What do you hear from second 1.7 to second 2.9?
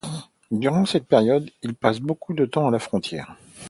passe beaucoup de temps à la